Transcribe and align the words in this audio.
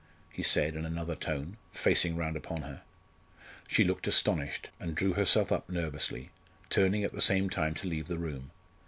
he 0.31 0.41
said 0.41 0.75
in 0.75 0.83
another 0.83 1.13
tone, 1.13 1.57
facing 1.71 2.15
round 2.15 2.35
upon 2.35 2.63
her. 2.63 2.81
She 3.67 3.83
looked 3.83 4.07
astonished, 4.07 4.71
and 4.79 4.95
drew 4.95 5.13
herself 5.13 5.51
up 5.51 5.69
nervously, 5.69 6.31
turning 6.71 7.03
at 7.03 7.13
the 7.13 7.21
same 7.21 7.51
time 7.51 7.75
to 7.75 7.87
leave 7.87 8.07
the 8.07 8.17
room. 8.17 8.49